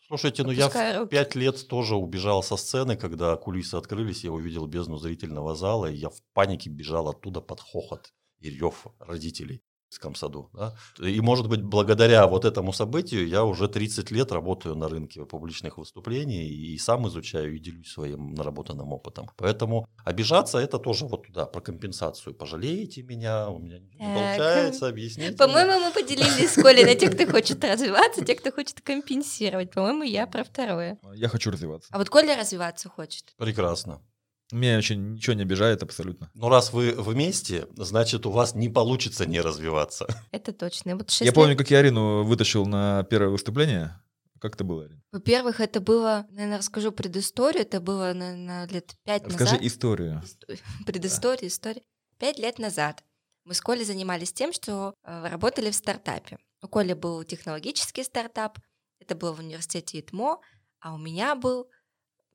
[0.09, 4.66] слушайте, ну я в пять лет тоже убежал со сцены, когда кулисы открылись, я увидел
[4.66, 10.14] бездну зрительного зала, и я в панике бежал оттуда под хохот и рев родителей детском
[10.14, 10.48] саду.
[10.52, 10.74] да.
[10.98, 15.78] И, может быть, благодаря вот этому событию я уже 30 лет работаю на рынке публичных
[15.78, 19.28] выступлений и сам изучаю и делюсь своим наработанным опытом.
[19.37, 22.35] Поэтому обижаться– это тоже вот туда, про компенсацию.
[22.35, 24.37] Пожалеете меня, у меня ничего не Так.
[24.37, 25.37] получается, объясните.
[25.37, 29.70] По-моему, мы поделились с Колей на тех, кто хочет развиваться, тех, кто хочет компенсировать.
[29.72, 30.98] По-моему, я про второе.
[31.14, 31.88] Я хочу развиваться.
[31.92, 33.35] А вот Коля развиваться хочет.
[33.37, 34.00] Прекрасно.
[34.52, 36.30] Меня вообще ничего не обижает абсолютно.
[36.34, 40.06] Но раз вы вместе, значит, у вас не получится не развиваться.
[40.30, 40.96] Это точно.
[40.96, 43.98] Вот Я лет- помню, как я Арину вытащил на первое выступление.
[44.40, 45.00] Как это было, Арина?
[45.12, 49.62] Во-первых, это было, наверное, расскажу предысторию, это было, наверное, лет пять Расскажи назад.
[49.66, 50.22] историю.
[50.24, 51.82] Исто- Предыстория, история.
[52.18, 53.04] Пять лет назад
[53.44, 56.38] мы с Колей занимались тем, что э, работали в стартапе.
[56.60, 58.58] У Коли был технологический стартап,
[59.00, 60.38] это было в университете ИТМО,
[60.80, 61.68] а у меня был,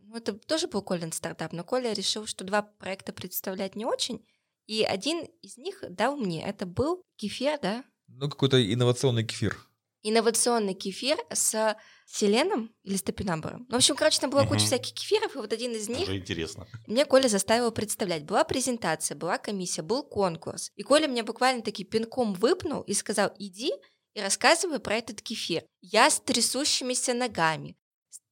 [0.07, 4.25] ну, это тоже был Колин стартап, но Коля решил, что два проекта представлять не очень,
[4.65, 6.45] и один из них дал мне.
[6.45, 7.83] Это был кефир, да?
[8.07, 9.57] Ну, какой-то инновационный кефир.
[10.03, 13.65] Инновационный кефир с селеном или с топинамбуром.
[13.67, 14.65] Ну, в общем, короче, там была куча Мгм.
[14.67, 16.67] всяких кефиров, и вот один из них Уже интересно.
[16.87, 18.23] мне Коля заставил представлять.
[18.23, 20.71] Была презентация, была комиссия, был конкурс.
[20.75, 23.71] И Коля меня буквально таки пинком выпнул и сказал, иди
[24.13, 25.63] и рассказывай про этот кефир.
[25.81, 27.75] Я с трясущимися ногами,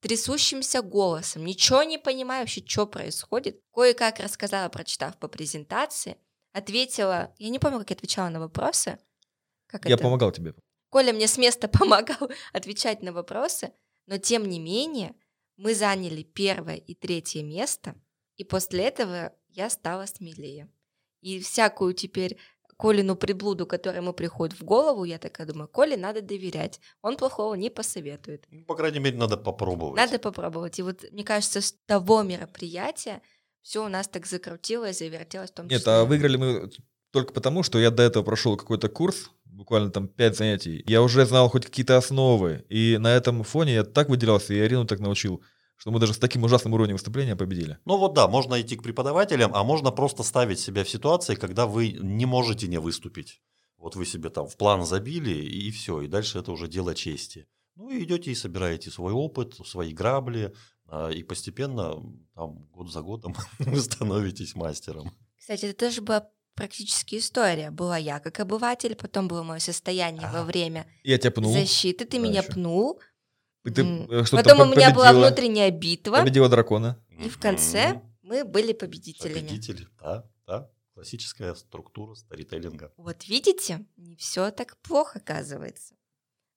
[0.06, 3.60] трясущимся голосом, ничего не понимаю вообще, что происходит.
[3.74, 6.18] Кое-как рассказала, прочитав по презентации,
[6.54, 9.00] ответила, я не помню, как я отвечала на вопросы.
[9.66, 10.04] Как Я это?
[10.04, 10.54] помогал тебе.
[10.90, 13.74] Коля мне с места помогал отвечать на вопросы,
[14.06, 15.16] но тем не менее
[15.58, 17.96] мы заняли первое и третье место,
[18.38, 20.72] и после этого я стала смелее.
[21.22, 22.38] И всякую теперь
[22.78, 27.56] Колину приблуду, которая ему приходит в голову, я такая думаю, Коле надо доверять, он плохого
[27.56, 28.46] не посоветует.
[28.50, 29.96] Ну, по крайней мере, надо попробовать.
[29.96, 30.80] Надо попробовать.
[30.80, 33.22] И вот мне кажется, с того мероприятия
[33.62, 35.94] все у нас так закрутилось, завертелось в том Нет, числе.
[35.94, 36.70] а выиграли мы
[37.12, 40.84] только потому, что я до этого прошел какой-то курс, буквально там 5 занятий.
[40.86, 42.66] Я уже знал хоть какие-то основы.
[42.68, 45.42] И на этом фоне я так выделялся, и Арину так научил,
[45.78, 47.78] что мы даже с таким ужасным уровнем выступления победили.
[47.86, 51.66] Ну вот да, можно идти к преподавателям, а можно просто ставить себя в ситуации, когда
[51.68, 53.42] вы не можете не выступить.
[53.78, 57.46] Вот вы себе там в план забили, и все, и дальше это уже дело чести.
[57.76, 60.54] Ну и идете и собираете свой опыт, свои грабли,
[60.88, 62.02] а, и постепенно,
[62.34, 65.12] там, год за годом вы становитесь мастером.
[65.38, 67.70] Кстати, это тоже была практически история.
[67.70, 70.44] Была я как обыватель, потом было мое состояние во Ага.
[70.46, 71.52] время Я тебя пнул.
[71.52, 72.54] защиты, ты Да, меня ещё.
[72.54, 73.02] пнул,
[73.66, 73.84] И ты,
[74.26, 76.98] что-то потом у меня была внутренняя битва, Победила дракона.
[77.10, 79.34] и в конце мы были победителями.
[79.40, 80.70] Победитель, да, да.
[80.94, 82.94] Классическая структура старителлинга.
[82.98, 85.96] Вот видите, не все так плохо оказывается.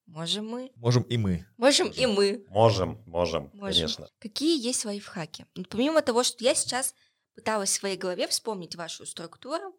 [0.06, 1.44] Можем мы, Можем и мы.
[1.58, 2.44] можем и мы.
[2.48, 3.60] Можем, можем, Можем.
[3.60, 4.08] конечно.
[4.20, 5.44] Какие есть лайфхаки?
[5.54, 6.94] Ну, Помимо того, что я сейчас
[7.34, 9.74] пыталась в своей голове вспомнить вашу структуру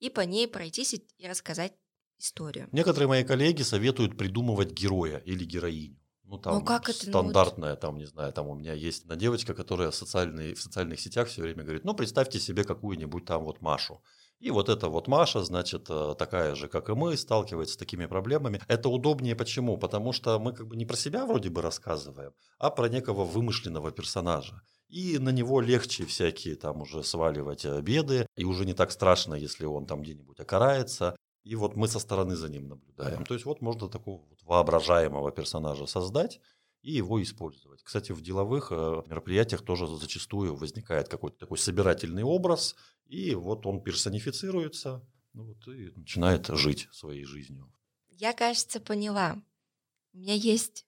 [0.00, 1.74] и по ней пройтись и рассказать
[2.18, 2.68] историю.
[2.72, 5.99] Некоторые мои коллеги советуют придумывать героя или героиню.
[6.30, 9.16] Ну, там Ну, как это, ну, стандартная, там, не знаю, там у меня есть одна
[9.16, 13.60] девочка, которая социальные, в социальных сетях все время говорит, ну, представьте себе какую-нибудь там вот
[13.60, 14.00] Машу.
[14.38, 18.06] И вот эта вот Маша, значит, э, такая же, как и мы, сталкивается с такими
[18.06, 18.62] проблемами.
[18.68, 19.76] Это удобнее почему?
[19.76, 23.90] Потому что мы как бы не про себя вроде бы рассказываем, а про некого вымышленного
[23.90, 24.62] персонажа.
[24.88, 29.34] И на него легче всякие там уже сваливать э, беды, и уже не так страшно,
[29.34, 31.16] если он там где-нибудь окарается.
[31.42, 33.24] И вот мы со стороны за ним наблюдаем.
[33.24, 36.40] То есть вот можно такого вот воображаемого персонажа создать
[36.82, 37.82] и его использовать.
[37.82, 42.74] Кстати, в деловых э, мероприятиях тоже зачастую возникает какой-то такой собирательный образ,
[43.06, 47.72] и вот он персонифицируется ну вот, и начинает жить своей жизнью.
[48.08, 49.40] Я, кажется, поняла.
[50.12, 50.86] У меня есть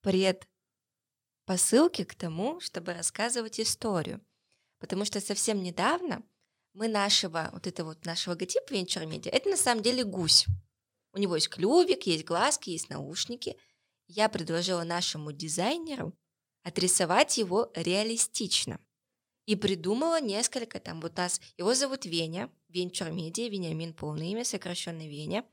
[0.00, 4.20] предпосылки к тому, чтобы рассказывать историю.
[4.78, 6.22] Потому что совсем недавно
[6.74, 10.46] мы нашего, вот это вот наш логотип Venture Media, это на самом деле гусь.
[11.12, 13.56] У него есть клювик, есть глазки, есть наушники.
[14.08, 16.12] Я предложила нашему дизайнеру
[16.64, 18.80] отрисовать его реалистично.
[19.46, 25.08] И придумала несколько, там вот нас, его зовут Веня, Venture Media, Вениамин полное имя, сокращенный
[25.08, 25.44] Веня.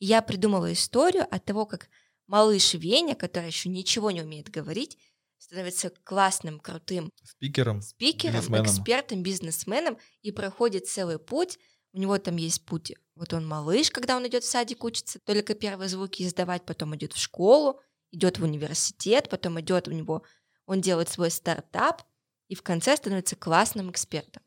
[0.00, 1.88] Я придумала историю от того, как
[2.26, 4.98] малыш Веня, который еще ничего не умеет говорить,
[5.38, 7.80] становится классным, крутым Спикером.
[7.82, 8.66] спикером, Бизнесменом.
[8.66, 11.58] экспертом, бизнесменом и проходит целый путь.
[11.92, 12.92] У него там есть путь.
[13.14, 17.12] Вот он малыш, когда он идет в садик учится, только первые звуки издавать, потом идет
[17.14, 20.22] в школу, идет в университет, потом идет у него,
[20.66, 22.02] он делает свой стартап
[22.48, 24.42] и в конце становится классным экспертом.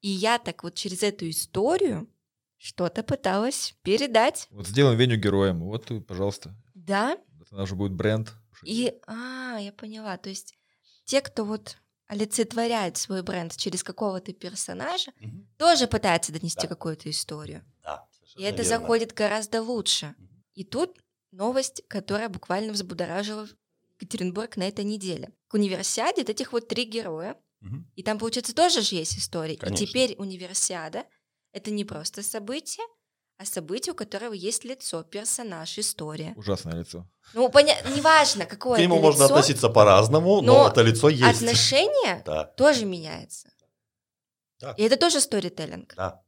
[0.00, 2.08] И я так вот через эту историю
[2.58, 4.46] что-то пыталась передать.
[4.50, 5.60] Вот сделаем Веню героем.
[5.64, 6.54] Вот, пожалуйста.
[6.74, 8.32] Да, Это наш будет бренд.
[8.64, 10.54] И, а, я поняла, то есть
[11.04, 15.12] те, кто вот олицетворяет свой бренд через какого-то персонажа,
[15.56, 16.68] тоже пытаются донести Да.
[16.68, 17.64] какую-то историю.
[17.82, 18.64] Да, И это верно.
[18.78, 20.14] заходит гораздо лучше.
[20.18, 20.44] Мгм.
[20.54, 20.98] И тут
[21.30, 23.48] новость, которая буквально взбудоражила
[24.00, 25.32] Екатеринбург на этой неделе.
[25.48, 27.36] К универсиаде вот этих вот три героя,
[27.94, 29.56] и там, получается, тоже же есть история.
[29.56, 29.84] Конечно.
[29.84, 31.04] И теперь универсиада—
[31.52, 32.84] это не просто событие,
[33.40, 36.34] а событие, у которого есть лицо, персонаж, история.
[36.36, 37.06] Ужасное лицо.
[37.32, 41.08] Ну, поня- неважно, какое К нему это можно лицо, относиться по-разному, но, но это лицо
[41.08, 41.36] есть.
[41.42, 42.44] отношение Да.
[42.44, 43.48] тоже меняется.
[44.60, 44.72] Да.
[44.72, 45.94] И это тоже сторителлинг.
[45.96, 46.20] Да.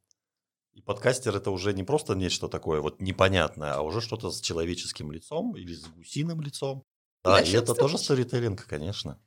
[0.73, 5.13] И подкастер это уже не просто нечто такое вот непонятное, а уже что-то с человеческим
[5.13, 6.83] лицом или с гусиным лицом.
[7.25, 9.21] Да, и Нашим это тоже сторителлинг, конечно.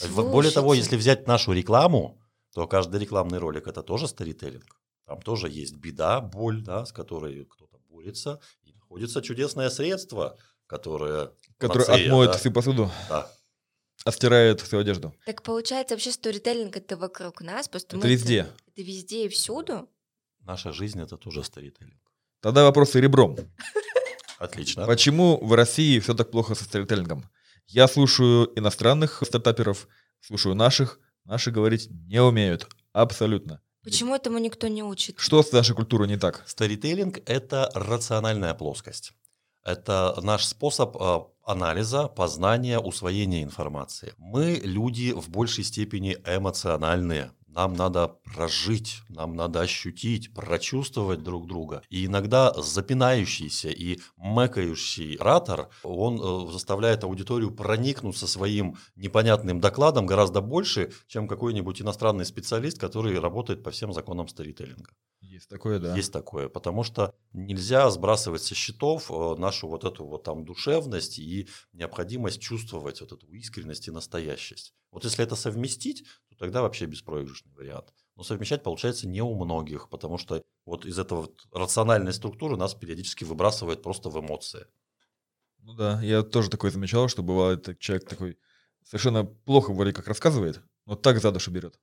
[0.00, 2.18] В- Более того, Слушайте, если взять нашу рекламу,
[2.54, 4.80] то каждый рекламный ролик это тоже сторителлинг.
[5.10, 11.32] Там тоже есть беда, боль, да, с которой кто-то борется, и находится чудесное средство, которое...
[11.58, 13.28] Который панацея, отмоет да, всю посуду, да.
[14.04, 15.12] отстирает всю одежду.
[15.26, 18.46] Так получается, вообще сторителлинг это вокруг нас, просто Это мы везде.
[18.68, 19.88] Это везде и всюду.
[20.42, 22.00] Наша жизнь это тоже сторителлинг.
[22.38, 23.36] Тогда вопрос ребром.
[24.38, 24.86] Отлично.
[24.86, 27.28] Почему в России все так плохо со сторителлингом?
[27.66, 29.88] Я слушаю иностранных стартаперов,
[30.20, 32.68] слушаю наших, наши говорить не умеют.
[32.92, 33.60] Абсолютно.
[33.82, 35.18] Почему этому никто не учит?
[35.18, 36.44] Что с нашей культурой не так?
[36.46, 39.12] Сторителлинг– это рациональная плоскость.
[39.64, 44.14] Это наш способ э, анализа, познания, усвоения информации.
[44.16, 47.32] Мы люди в большей степени эмоциональные.
[47.60, 51.82] Нам надо прожить, нам надо ощутить, прочувствовать друг друга.
[51.90, 60.40] И иногда запинающийся и мэкающий оратор, он э, заставляет аудиторию проникнуться своим непонятным докладом гораздо
[60.40, 64.92] больше, чем какой-нибудь иностранный специалист, который работает по всем законам сторителлинга.
[65.20, 65.94] Есть такое, да.
[65.94, 71.18] Есть такое, потому что нельзя сбрасывать со счетов э, нашу вот эту вот там душевность
[71.18, 74.72] и необходимость чувствовать вот эту искренность и настоящесть.
[74.90, 76.04] Вот если это совместить,
[76.40, 77.92] тогда вообще беспроигрышный вариант.
[78.16, 82.74] Но совмещать получается не у многих, потому что вот из этого вот рациональной структуры нас
[82.74, 84.66] периодически выбрасывает просто в эмоции.
[85.58, 88.38] Ну да, я тоже такое замечал, что бывает так- человек такой
[88.82, 91.78] совершенно плохо вроде как рассказывает, но так за душу берет.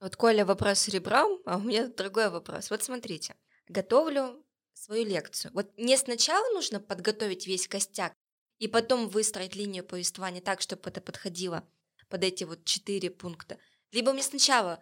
[0.00, 2.70] Вот Коля вопрос с ребром, а у меня другой вопрос.
[2.70, 3.36] Вот смотрите,
[3.68, 5.52] готовлю свою лекцию.
[5.54, 8.12] Вот мне сначала нужно подготовить весь костяк
[8.58, 11.62] и потом выстроить линию повествования так, чтобы это подходило
[12.08, 13.56] под эти вот четыре пункта.
[13.94, 14.80] Либо мне сначала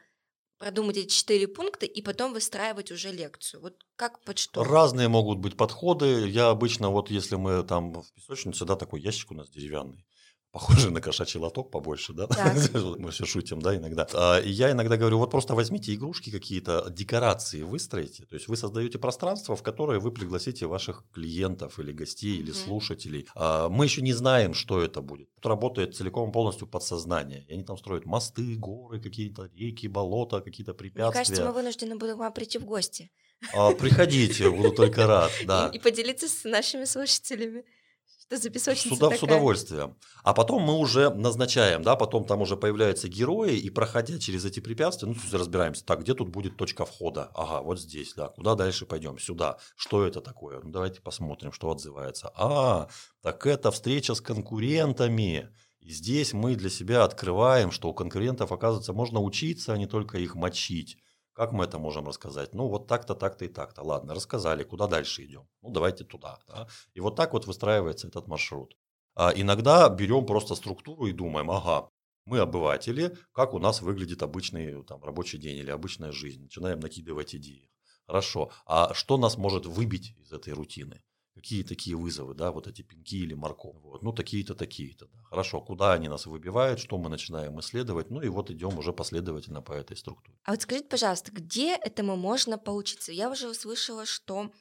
[0.58, 3.60] продумать эти четыре пункта и потом выстраивать уже лекцию.
[3.60, 4.64] Вот как под что?
[4.64, 6.28] Разные могут быть подходы.
[6.28, 10.06] Я обычно, вот если мы там в песочнице, да, такой ящик у нас деревянный,
[10.52, 12.28] похожий на кошачий лоток побольше, да?
[12.98, 14.06] Мы все шутим, да, иногда.
[14.12, 18.24] А, И я иногда говорю, вот просто возьмите игрушки какие-то, декорации выстроите.
[18.26, 23.26] То есть вы создаете пространство, в которое вы пригласите ваших клиентов или гостей, или слушателей.
[23.34, 25.28] А, Мы еще не знаем, что это будет.
[25.36, 27.44] Тут работает целиком и полностью подсознание.
[27.48, 31.18] И они там строят мосты, горы, какие-то реки, болота, какие-то Мне препятствия.
[31.24, 33.10] кажется, мы вынуждены будем к вам прийти в гости
[33.54, 35.70] А, Приходите, буду только рад, да.
[35.72, 37.64] и, и поделиться с нашими слушателями,
[38.36, 39.18] что за С, песочница уда- такая.
[39.18, 39.96] с удовольствием.
[40.24, 44.60] А потом мы уже назначаем, да, потом там уже появляются герои, и проходя через эти
[44.60, 47.30] препятствия, ну, разбираемся, так, где тут будет точка входа?
[47.34, 49.18] Ага, вот здесь, да, куда дальше пойдем?
[49.18, 49.58] Сюда.
[49.76, 50.60] Что это такое?
[50.62, 52.30] Ну, давайте посмотрим, что отзывается.
[52.36, 52.88] А,
[53.22, 55.48] так это встреча с конкурентами.
[55.80, 60.18] И здесь мы для себя открываем, что у конкурентов, оказывается, можно учиться, а не только
[60.18, 60.96] их мочить.
[61.34, 62.54] Как мы это можем рассказать?
[62.54, 63.82] Ну, вот так-то, так-то и так-то.
[63.82, 65.48] Ладно, рассказали, куда дальше идем?
[65.62, 66.38] Ну, давайте туда.
[66.46, 66.68] да.
[66.94, 68.76] И вот так вот выстраивается этот маршрут.
[69.14, 71.88] А иногда берем просто структуру и думаем, ага,
[72.26, 76.42] мы обыватели, как у нас выглядит обычный там, рабочий день или обычная жизнь.
[76.42, 77.70] Начинаем накидывать идеи.
[78.06, 81.02] Хорошо, а что нас может выбить из этой рутины?
[81.34, 83.76] Какие такие вызовы, да, вот эти пинки или морковь?
[83.82, 85.06] Вот, ну, такие-то, такие-то.
[85.06, 85.22] Да.
[85.24, 89.62] Хорошо, куда они нас выбивают, что мы начинаем исследовать, ну и вот идем уже последовательно
[89.62, 90.38] по этой структуре.
[90.44, 93.12] А вот скажите, пожалуйста, где этому можно поучиться?
[93.12, 94.52] Я уже услышала, что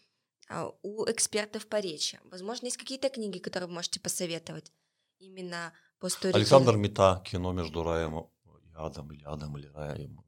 [0.47, 2.19] а, у экспертов по речи.
[2.23, 4.71] Возможно, есть какие-то книги, которые вы можете посоветовать
[5.19, 6.37] именно по сторителлингу?
[6.37, 10.23] Александр Мета, кино между раем и адом, или адом, или раем.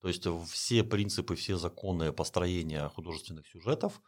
[0.00, 4.00] То есть э, все принципы, все законы построения художественных сюжетов,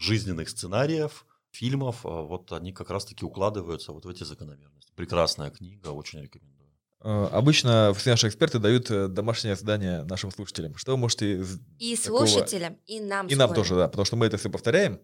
[0.00, 4.92] жизненных сценариев, фильмов, э, вот они как раз-таки укладываются вот в эти закономерности.
[4.94, 6.68] Прекрасная книга, очень рекомендую.
[7.02, 10.76] Э, Обычно все наши эксперты дают э, домашнее задание нашим слушателям.
[10.76, 11.44] Что вы можете...
[11.78, 13.26] И такого- слушателям, и нам.
[13.26, 15.00] И нам тоже, да, потому что мы это все повторяем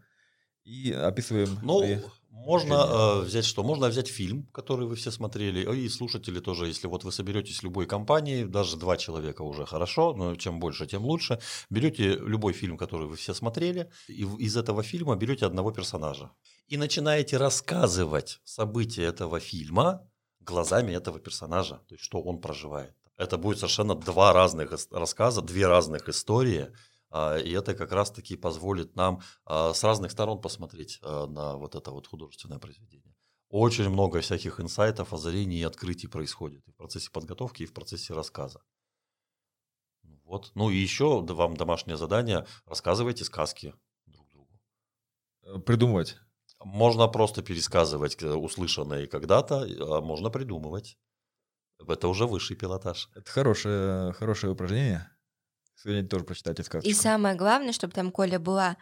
[0.66, 1.58] и описываем.
[1.62, 1.98] Ну, свои-
[2.30, 3.62] можно э, взять что?
[3.62, 7.86] Можно взять фильм, который вы все смотрели, и слушатели тоже, если вот вы соберетесь любой
[7.86, 11.40] компании, даже два человека уже хорошо, но чем больше, тем лучше.
[11.70, 16.30] Берете любой фильм, который вы все смотрели, и из этого фильма берете одного персонажа.
[16.68, 20.08] И начинаете рассказывать события этого фильма
[20.40, 22.94] глазами этого персонажа, то есть что он проживает.
[23.16, 26.68] Это будет совершенно два разных рассказа, две разных истории,
[27.12, 31.90] и это как раз-таки позволит нам а, с разных сторон посмотреть а, на вот это
[31.90, 33.14] вот художественное произведение.
[33.48, 38.12] Очень много всяких инсайтов, озарений и открытий происходит и в процессе подготовки, и в процессе
[38.12, 38.60] рассказа.
[40.02, 40.50] Ну Вот.
[40.54, 42.46] Ну и еще вам домашнее задание.
[42.66, 43.72] Рассказывайте сказки
[44.06, 44.60] друг другу.
[45.44, 46.16] Э, Придумывать.
[46.58, 50.98] Можно просто пересказывать э, услышанное когда-то, а можно придумывать.
[51.78, 53.08] Это уже высший пилотаж.
[53.14, 55.15] Это хорошее, хорошее упражнение.
[55.76, 56.88] Сегодня тоже прочитайте сказку.
[56.88, 58.76] И самое главное, чтобы там Коля была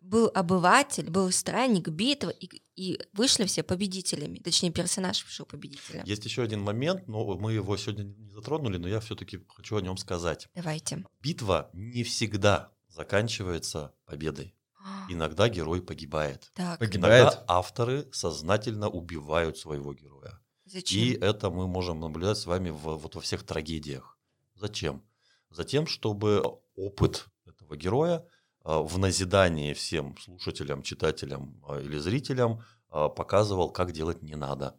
[0.00, 4.38] был обыватель, был странник, битва, и, и вышли все победителями.
[4.38, 6.04] Точнее, персонаж вышел победителем.
[6.04, 9.82] Есть еще один момент, но мы его сегодня не затронули, но я все-таки хочу о
[9.82, 10.48] нем сказать.
[10.54, 11.04] Давайте.
[11.20, 14.54] Битва не всегда заканчивается победой.
[15.08, 16.50] Иногда герой погибает.
[16.54, 17.22] Так, Погибает?
[17.22, 20.40] Иногда авторы сознательно убивают своего героя.
[20.64, 21.02] зачем?
[21.02, 24.18] И это мы можем наблюдать с вами в, вот во всех трагедиях.
[24.54, 25.02] Зачем?
[25.50, 26.42] Затем, чтобы
[26.76, 28.26] опыт этого героя
[28.62, 34.78] а, в назидании всем слушателям, читателям а, или зрителям а, показывал, как делать не надо.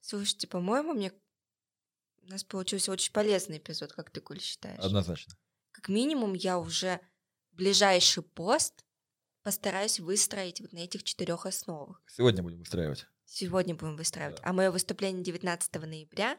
[0.00, 1.12] Слушайте, по-моему, мне
[2.22, 4.78] у нас получился очень полезный эпизод, как ты, Коль, считаешь?
[4.78, 5.34] Однозначно.
[5.72, 7.00] Как минимум, я уже
[7.52, 8.84] ближайший пост
[9.42, 12.02] постараюсь выстроить вот на этих четырех основах.
[12.06, 13.06] Сегодня будем устраивать.
[13.24, 14.36] Сегодня будем выстраивать.
[14.36, 14.42] Да.
[14.50, 16.38] А мое выступление 19 ноября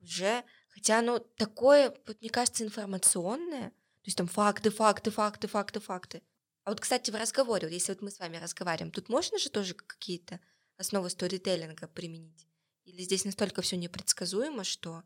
[0.00, 5.80] уже, хотя оно такое, вот, мне кажется, информационное, то есть там факты, факты, факты, факты,
[5.80, 6.22] факты.
[6.64, 9.50] А вот, кстати, в разговоре, вот если вот мы с вами разговариваем, тут можно же
[9.50, 10.40] тоже какие-то
[10.76, 12.46] основы сторителлинга применить?
[12.84, 15.02] Или здесь настолько все непредсказуемо, что...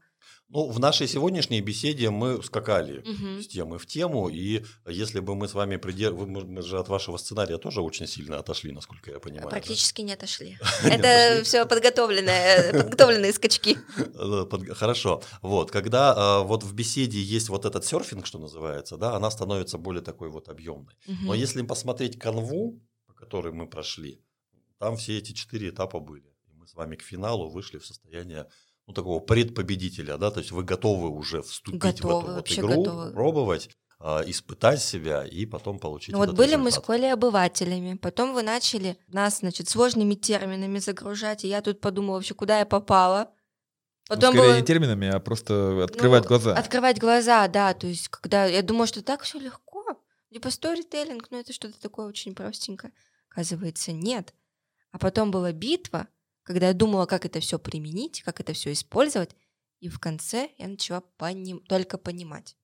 [0.48, 3.42] Ну, в нашей сегодняшней беседе мы скакали Мгм.
[3.42, 7.16] с темы в тему, и если бы мы с вами придерживались, мы же от вашего
[7.16, 9.44] сценария тоже очень сильно отошли, насколько я понимаю.
[9.44, 9.50] да?
[9.50, 10.58] Практически не отошли.
[10.84, 13.78] Это все подготовленные скачки.
[13.96, 15.22] Э, под- Хорошо.
[15.42, 19.78] Вот, когда э, вот в беседе есть вот этот серфинг, что называется, да, она становится
[19.78, 20.94] более такой вот объемной.
[21.22, 24.20] Но если посмотреть канву, по которой мы прошли,
[24.78, 26.26] там все эти четыре этапа были.
[26.48, 28.46] И мы с вами к финалу вышли в состояние
[28.86, 32.82] ну, такого предпобедителя, да, то есть вы готовы уже вступить в Готовы, эту вот игру,
[32.84, 33.12] готовы.
[33.12, 36.86] пробовать, а, испытать себя и потом получить Ну вот были мы с результат.
[36.86, 42.34] Колей обывателями, потом вы начали нас, значит, сложными терминами загружать, и я тут подумала вообще,
[42.34, 43.30] куда я попала.
[44.10, 46.54] Ну, Потом скорее было не терминами, а просто открывать Ну, глаза.
[46.54, 49.82] открывать глаза, да, то есть когда я думала, что так все легко,
[50.30, 52.92] типа сторителлинг, ну это что-то такое очень простенькое.
[53.30, 54.34] Оказывается, нет.
[54.92, 56.08] А потом была битва,
[56.44, 59.34] когда я думала, как это все применить, как это все использовать,
[59.80, 62.56] и в конце я начала поним- только понимать.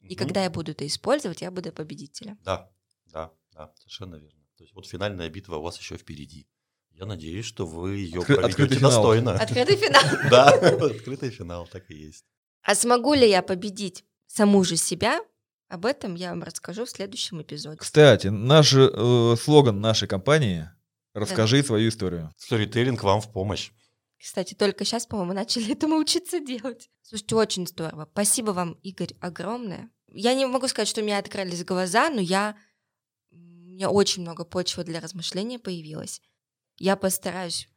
[0.00, 0.16] И Мгм.
[0.16, 2.38] когда я буду это использовать, я буду победителем.
[2.44, 2.70] Да,
[3.06, 4.42] да, да, совершенно верно.
[4.56, 6.46] То есть вот финальная битва у вас еще впереди.
[6.90, 8.90] Я надеюсь, что вы ее Откры- открытый проведете финал.
[8.92, 9.32] достойно.
[9.34, 10.02] Открытый финал.
[10.30, 12.24] Да, открытый финал, так и есть.
[12.62, 15.20] А смогу ли я победить саму же себя?
[15.68, 17.76] Об этом я вам расскажу в следующем эпизоде.
[17.78, 20.70] Кстати, наш э, слоган нашей компании
[21.14, 22.32] «Расскажи свою историю».
[22.36, 23.70] Сторителлинг вам в помощь.
[24.18, 26.90] Кстати, только сейчас, по-моему, начали этому учиться делать.
[27.02, 28.08] Слушайте, очень здорово.
[28.12, 29.90] Спасибо вам, Игорь, огромное.
[30.08, 32.56] Я не могу сказать, что у меня открылись глаза, но я...
[33.30, 36.20] У меня очень много почвы для размышления появилось.
[36.78, 37.68] Я постараюсь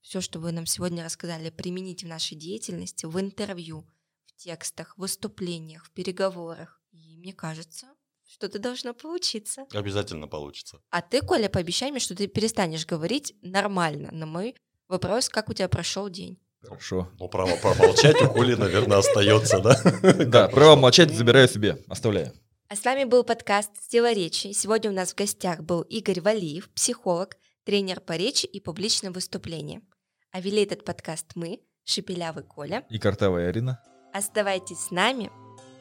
[0.00, 3.86] все, что вы нам сегодня рассказали, применить в нашей деятельности, в интервью,
[4.24, 6.80] в текстах, в выступлениях, в переговорах.
[6.92, 7.88] И мне кажется,
[8.30, 9.66] что-то должно получиться.
[9.72, 10.80] Обязательно получится.
[10.90, 14.54] А ты, Коля, пообещай мне, что ты перестанешь говорить нормально на мой
[14.88, 16.38] вопрос, как у тебя прошел день.
[16.62, 17.10] Хорошо.
[17.18, 19.80] Но право промолчать у Коли, наверное, остается, да?
[20.26, 22.32] Да, право молчать забираю себе, оставляю.
[22.68, 24.52] А с вами был подкаст «Сила речи».
[24.52, 29.82] Сегодня у нас в гостях был Игорь Валиев, психолог, тренер по речи и публичным выступлениям.
[30.30, 32.84] А вели этот подкаст мы, Шепелявый Коля.
[32.90, 33.82] И картавая Арина.
[34.12, 35.30] Оставайтесь с нами,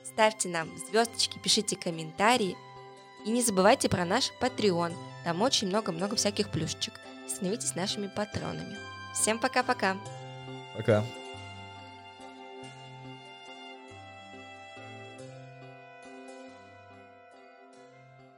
[0.04, 2.58] ставьте нам звездочки, пишите комментарии.
[3.26, 4.94] И не забывайте про наш Patreon.
[5.24, 6.94] Там очень много-много всяких плюшечек.
[7.28, 8.78] Становитесь нашими патронами.
[9.14, 9.98] Всем пока-пока.
[10.76, 11.04] Пока.